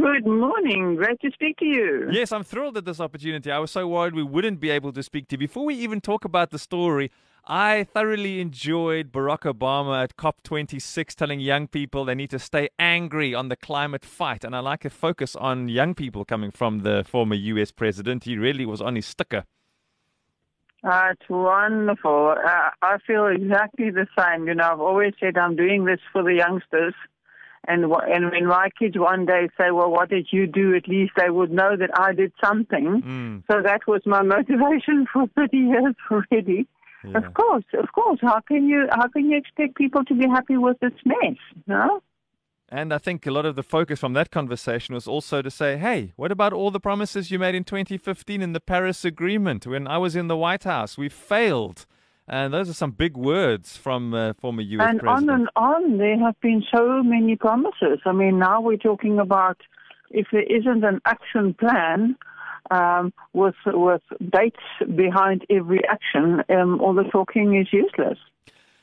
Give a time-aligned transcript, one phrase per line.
[0.00, 0.96] Good morning.
[0.96, 2.08] Great to speak to you.
[2.10, 3.50] Yes, I'm thrilled at this opportunity.
[3.50, 5.38] I was so worried we wouldn't be able to speak to you.
[5.38, 7.10] Before we even talk about the story,
[7.46, 13.34] I thoroughly enjoyed Barack Obama at COP26 telling young people they need to stay angry
[13.34, 14.42] on the climate fight.
[14.42, 18.24] And I like a focus on young people coming from the former US president.
[18.24, 19.44] He really was on his sticker.
[20.82, 22.36] Uh, it's wonderful.
[22.42, 24.46] Uh, I feel exactly the same.
[24.46, 26.94] You know, I've always said I'm doing this for the youngsters.
[27.68, 30.74] And, and when my kids one day say, well, what did you do?
[30.74, 33.02] At least they would know that I did something.
[33.02, 33.42] Mm.
[33.50, 36.66] So that was my motivation for 30 years already.
[37.04, 37.18] Yeah.
[37.18, 38.18] Of course, of course.
[38.20, 41.36] How can you how can you expect people to be happy with this mess?
[41.66, 42.02] No.
[42.68, 45.76] And I think a lot of the focus from that conversation was also to say,
[45.76, 49.88] hey, what about all the promises you made in 2015 in the Paris Agreement when
[49.88, 50.96] I was in the White House?
[50.96, 51.86] We failed.
[52.30, 54.88] And those are some big words from uh, former U.S.
[54.88, 55.30] And president.
[55.30, 57.98] on and on, there have been so many promises.
[58.06, 59.60] I mean, now we're talking about
[60.10, 62.16] if there isn't an action plan
[62.70, 64.60] um, with with dates
[64.94, 68.18] behind every action, um, all the talking is useless.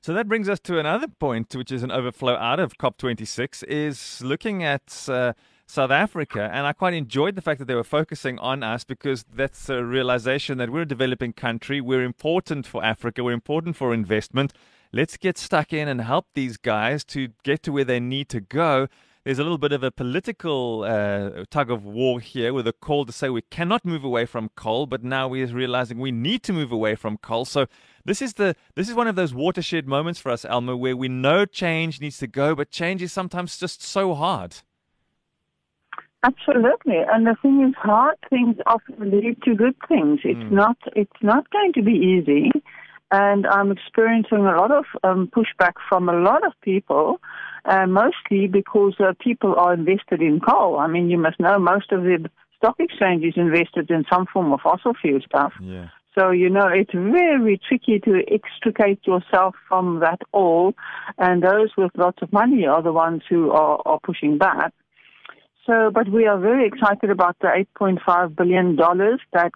[0.00, 4.20] So that brings us to another point, which is an overflow out of COP26, is
[4.20, 5.34] looking at uh,
[5.68, 6.50] South Africa.
[6.52, 9.84] And I quite enjoyed the fact that they were focusing on us because that's a
[9.84, 11.80] realization that we're a developing country.
[11.80, 13.22] We're important for Africa.
[13.22, 14.54] We're important for investment.
[14.92, 18.40] Let's get stuck in and help these guys to get to where they need to
[18.40, 18.88] go.
[19.24, 23.04] There's a little bit of a political uh, tug of war here with a call
[23.04, 26.54] to say we cannot move away from coal, but now we're realizing we need to
[26.54, 27.44] move away from coal.
[27.44, 27.66] So
[28.06, 31.08] this is the this is one of those watershed moments for us, Elma, where we
[31.08, 34.62] know change needs to go, but change is sometimes just so hard.
[36.24, 40.20] Absolutely, and the thing is, hard things often lead to good things.
[40.24, 40.50] It's Mm.
[40.62, 40.76] not.
[40.96, 42.50] It's not going to be easy,
[43.12, 47.20] and I'm experiencing a lot of um, pushback from a lot of people,
[47.64, 50.78] uh, mostly because uh, people are invested in coal.
[50.78, 54.52] I mean, you must know most of the stock exchange is invested in some form
[54.52, 55.52] of fossil fuel stuff.
[55.60, 55.88] Yeah.
[56.18, 60.74] So, you know, it's very tricky to extricate yourself from that all.
[61.16, 64.72] And those with lots of money are the ones who are, are pushing back.
[65.68, 69.52] So, but we are very excited about the $8.5 billion that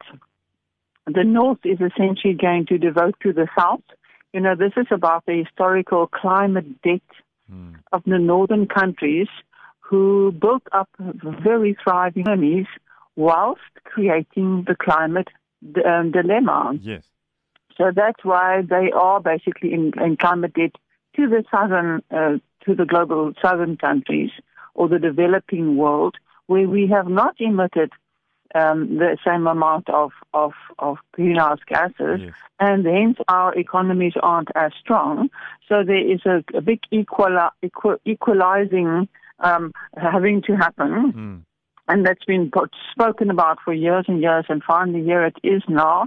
[1.07, 3.83] the North is essentially going to devote to the South.
[4.33, 7.03] You know, this is about the historical climate debt
[7.53, 7.75] Mm.
[7.93, 9.29] of the northern countries
[9.81, 12.67] who built up very thriving economies
[13.17, 15.29] whilst creating the climate
[15.85, 16.73] um, dilemma.
[16.81, 17.05] Yes.
[17.77, 20.73] So that's why they are basically in, in climate debt
[21.17, 24.31] to the southern, uh, to the global southern countries
[24.75, 26.17] or the developing world,
[26.47, 27.91] where we have not emitted
[28.55, 32.33] um, the same amount of, of, of greenhouse gases, Yes.
[32.61, 35.31] and hence our economies aren't as strong.
[35.69, 39.09] So there is a, a big equali- equal, equalizing
[39.41, 41.43] um, having to happen Mm.
[41.89, 45.63] and that's been put, spoken about for years and years, and finally here it is
[45.69, 46.07] now.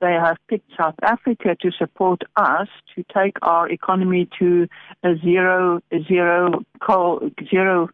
[0.00, 4.68] They have picked South Africa to support us to take our economy to
[5.02, 7.88] a zero, zero coal, zero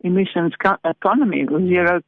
[0.00, 2.00] emissions co- economy, with zero,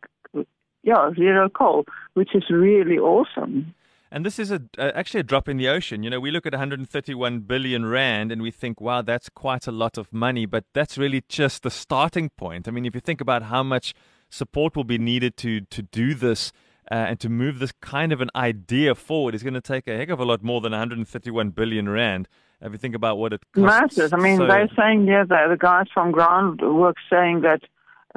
[0.82, 1.84] yeah, zero coal,
[2.14, 3.74] which is really awesome.
[4.10, 6.02] And this is a, uh, actually a drop in the ocean.
[6.02, 9.72] You know, we look at 131 billion rand and we think, wow, that's quite a
[9.72, 12.66] lot of money, but that's really just the starting point.
[12.66, 13.92] I mean, if you think about how much
[14.30, 16.52] support will be needed to to do this
[16.90, 19.96] uh, and to move this kind of an idea forward, it's going to take a
[19.96, 22.28] heck of a lot more than 131 billion rand.
[22.62, 23.96] If you think about what it costs.
[23.96, 24.14] Massive.
[24.14, 27.60] I mean, So- they're saying yeah, the, the guys from Groundwork saying that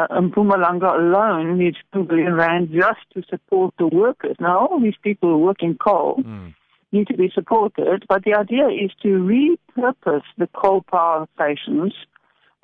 [0.10, 4.36] uh, Mpumalanga alone needs two billion rand just to support the workers.
[4.40, 6.54] Now, all these people who work in coal Mm.
[6.92, 11.94] need to be supported, but the idea is to repurpose the coal power stations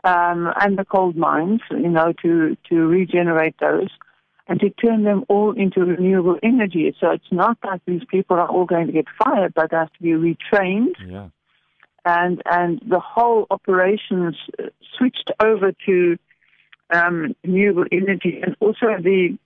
[0.03, 3.89] um, and the coal mines, you know, to to regenerate those
[4.49, 6.95] and to turn them all into renewable energy.
[6.99, 9.91] So it's not like these people are all going to get fired, but they have
[9.93, 11.27] to be retrained Yeah.
[12.05, 14.63] and and the whole operations uh,
[14.97, 16.17] switched over to
[16.93, 19.37] um, renewable energy, and also the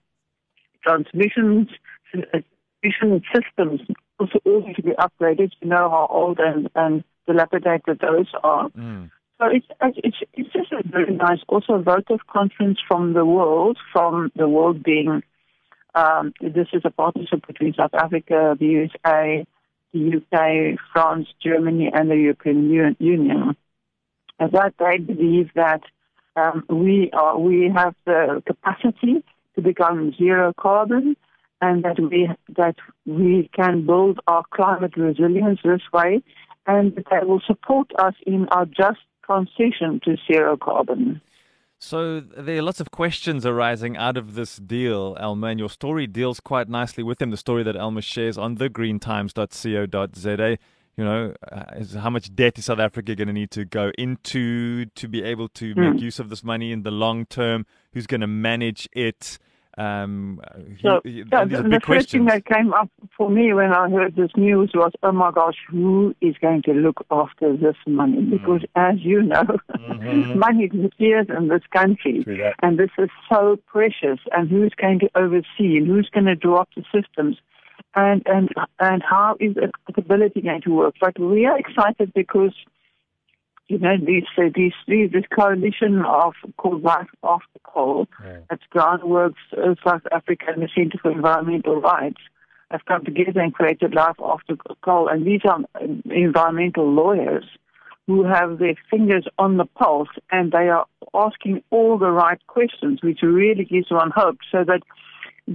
[0.84, 1.70] transmissions,
[2.16, 2.40] uh,
[2.82, 3.82] transmission systems
[4.20, 5.52] also all need to be upgraded.
[5.62, 8.70] You know how old and, and dilapidated those are.
[8.70, 9.12] Mm.
[9.40, 9.66] So it's
[10.04, 14.32] it's it's just a very nice, also a vote of confidence from the world, from
[14.36, 15.24] the world being.
[15.94, 19.46] Um, this is a partnership between South Africa, the USA,
[19.94, 23.58] the UK, France, Germany, and the European Union.
[24.40, 25.82] And that they believe that
[26.36, 29.24] um, we are we have the capacity
[29.56, 31.16] to become zero carbon,
[31.62, 32.76] and that we that
[33.06, 36.22] we can build our climate resilience this way,
[36.68, 41.22] and that will support us in our just transition to zero carbon.
[41.84, 46.06] So there are lots of questions arising out of this deal, Elma, and your story
[46.06, 47.32] deals quite nicely with them.
[47.32, 50.58] The story that Elma shares on thegreentimes.co.za.
[50.98, 53.92] You know, uh, is how much debt is South Africa going to need to go
[53.98, 55.94] into to be able to Mm.
[55.94, 57.66] make use of this money in the long term?
[57.94, 59.40] Who's going to manage it?
[59.78, 60.42] Um,
[60.82, 64.18] So yeah, the, big the first thing that came up for me when I heard
[64.18, 68.18] this news was, oh my gosh, who is going to look after this money?
[68.18, 68.30] Mm.
[68.32, 69.46] Because as you know,
[69.80, 70.40] Mm-hmm.
[70.48, 72.26] money disappears in this country.
[72.62, 74.20] And this is so precious.
[74.34, 75.78] And who's going to oversee?
[75.78, 77.38] And who's going to draw up the systems?
[77.94, 78.50] And and
[78.80, 80.96] and how is accountability going to work?
[81.02, 82.54] But we are excited because
[83.68, 88.08] you know these uh, these these this coalition of called Life After Coal,
[88.50, 92.22] that's Groundworks uh, South Africa and the Centre for Environmental Rights
[92.70, 97.46] have come together and created Life After Coal, and these are uh, environmental lawyers
[98.08, 103.00] who have their fingers on the pulse and they are asking all the right questions,
[103.04, 104.82] which really gives one hope, so that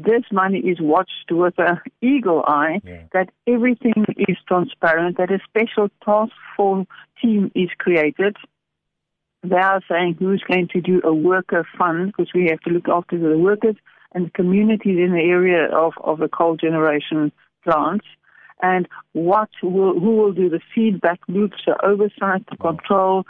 [0.04, 3.04] this money is watched with an eagle eye, Yeah.
[3.12, 6.86] that everything is transparent, that a special task force
[7.20, 8.36] team is created.
[9.42, 12.88] They are saying who's going to do a worker fund, because we have to look
[12.88, 13.76] after the workers
[14.12, 17.32] and the communities in the area of, of the coal generation
[17.64, 18.06] plants.
[18.62, 23.24] And what will, who will do the feedback loops, the oversight, the control,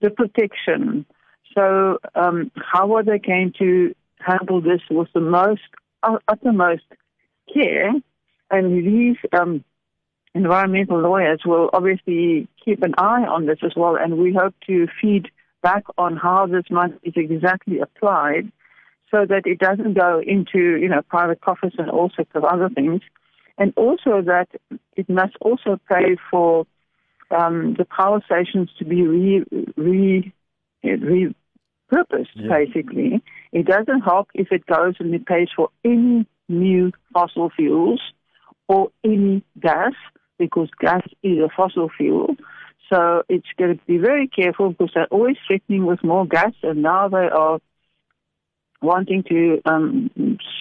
[0.00, 1.06] the protection.
[1.54, 5.60] So, um, how are they going to handle this with the most,
[6.28, 6.84] uttermost
[7.52, 7.92] care?
[8.50, 9.64] And these um,
[10.34, 14.86] environmental lawyers will obviously keep an eye on this as well, and we hope to
[15.00, 15.28] feed
[15.62, 18.50] back on how this money is exactly applied
[19.10, 22.68] so that it doesn't go into, you know, private coffers and all sorts of other
[22.68, 23.02] things.
[23.58, 24.48] And also that
[24.96, 26.66] it must also pay for
[27.30, 29.44] um, the power stations to be re,
[29.76, 30.32] re,
[31.92, 32.48] repurposed, Yeah.
[32.48, 33.22] basically.
[33.52, 38.00] It doesn't help if it goes and it pays for any new fossil fuels
[38.68, 39.92] or any gas,
[40.38, 42.36] because gas is a fossil fuel.
[42.92, 46.82] So it's going to be very careful because they're always threatening with more gas, and
[46.82, 47.58] now they are
[48.82, 50.10] wanting to um,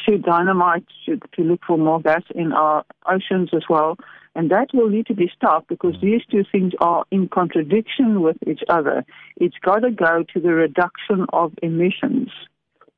[0.05, 3.97] shoot dynamite to, to look for more gas in our oceans as well.
[4.33, 8.37] And that will need to be stopped because these two things are in contradiction with
[8.47, 9.03] each other.
[9.37, 12.29] It's got to go to the reduction of emissions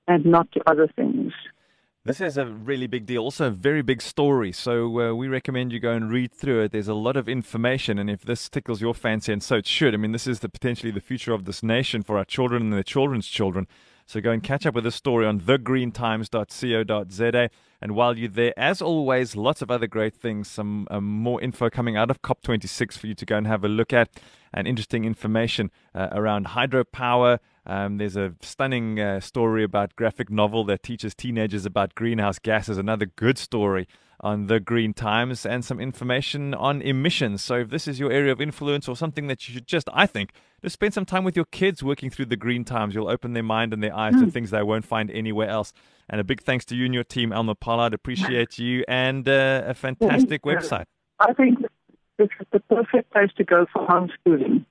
[0.08, 1.34] and not to other things.
[2.06, 4.52] This is a really big deal, also a very big story.
[4.52, 6.74] So uh, we recommend you go and read through it.
[6.74, 9.94] There's a lot of information, and if this tickles your fancy, and so it should.
[9.94, 12.74] I mean, this is the potentially the future of this nation for our children and
[12.74, 13.68] their children's children.
[14.06, 17.50] So go and catch up with the story on thegreentimes.co.za.
[17.82, 20.48] And while you're there, as always, lots of other great things.
[20.48, 23.68] Some um, more info coming out of COP26 for you to go and have a
[23.68, 24.10] look at,
[24.54, 27.40] and interesting information uh, around hydropower.
[27.66, 32.78] Um, there's a stunning uh, story about graphic novel that teaches teenagers about greenhouse gases.
[32.78, 33.88] Another good story
[34.24, 37.44] on the Green Times, and some information on emissions.
[37.44, 40.08] So if this is your area of influence or something that you should just, I
[40.08, 40.32] think,
[40.62, 42.96] just spend some time with your kids working through the Green Times.
[42.96, 45.74] You'll open their mind and their eyes to things they won't find anywhere else.
[46.10, 47.94] And a big thanks to you and your team, Elma Pollard.
[47.94, 50.86] Appreciate you and uh, a fantastic website.
[51.20, 51.60] I think
[52.18, 54.66] this is the perfect place to go for homeschooling.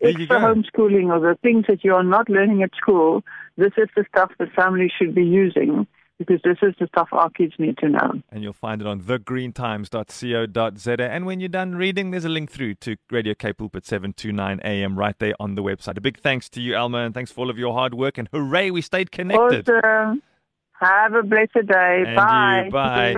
[0.00, 0.38] Extra go.
[0.38, 3.22] homeschooling or the things that you are not learning at school,
[3.56, 5.86] this is the stuff that families should be using
[6.26, 8.12] because this is the stuff our kids need to know.
[8.30, 11.02] and you'll find it on thegreentimes.co.za.
[11.02, 14.98] And when you're done reading, there's a link through to Radio Cape Pulpit 729 AM
[14.98, 15.96] right there on the website.
[15.96, 18.18] A big thanks to you, Elma, and thanks for all of your hard work.
[18.18, 19.68] And hooray, we stayed connected.
[19.68, 20.22] Awesome.
[20.80, 22.04] Have a blessed day.
[22.06, 22.62] And Bye.
[22.66, 23.14] you, bye.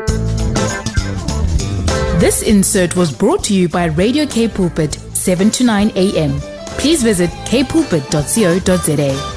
[2.18, 6.38] This insert was brought to you by Radio K Pulpit, 7 to 9 a.m.
[6.78, 9.35] Please visit kpulpit.co.za.